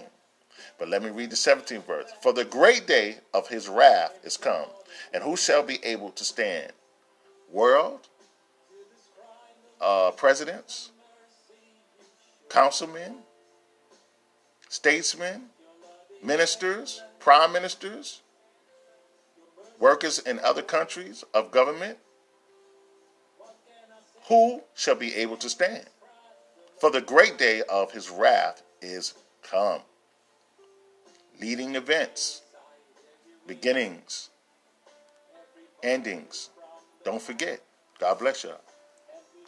But 0.79 0.89
let 0.89 1.03
me 1.03 1.11
read 1.11 1.31
the 1.31 1.37
17th 1.37 1.87
verse. 1.87 2.11
For 2.23 2.33
the 2.33 2.45
great 2.45 2.87
day 2.87 3.19
of 3.35 3.49
his 3.49 3.69
wrath 3.69 4.19
is 4.25 4.37
come, 4.37 4.67
and 5.13 5.23
who 5.23 5.37
shall 5.37 5.63
be 5.63 5.83
able 5.85 6.11
to 6.11 6.25
stand? 6.25 6.73
World, 7.51 8.01
uh, 9.81 10.11
presidents, 10.13 10.91
councilmen, 12.49 13.17
statesmen, 14.69 15.45
ministers, 16.23 17.03
prime 17.21 17.53
ministers, 17.53 18.23
workers 19.79 20.19
in 20.19 20.39
other 20.41 20.63
countries 20.63 21.25
of 21.35 21.51
government, 21.51 21.99
who 24.29 24.63
shall 24.75 24.97
be 24.97 25.15
able 25.15 25.37
to 25.37 25.49
stand? 25.49 25.87
For 26.87 26.93
the 26.93 27.01
great 27.01 27.37
day 27.37 27.63
of 27.69 27.91
his 27.91 28.09
wrath 28.11 28.63
is 28.81 29.15
come. 29.43 29.81
Leading 31.41 31.75
events, 31.75 32.43
beginnings, 33.45 34.31
endings. 35.83 36.51
Don't 37.05 37.21
forget. 37.21 37.61
God 37.99 38.21
bless 38.21 38.45
you. 38.45 38.53